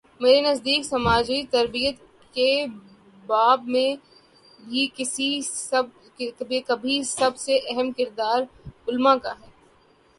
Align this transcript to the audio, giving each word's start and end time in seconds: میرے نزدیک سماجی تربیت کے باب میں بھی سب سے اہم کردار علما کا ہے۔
میرے 0.21 0.39
نزدیک 0.41 0.85
سماجی 0.85 1.41
تربیت 1.51 1.95
کے 2.33 2.65
باب 3.27 3.67
میں 3.67 3.95
بھی 6.81 7.01
سب 7.03 7.37
سے 7.37 7.57
اہم 7.69 7.91
کردار 7.91 8.41
علما 8.87 9.15
کا 9.17 9.33
ہے۔ 9.41 9.49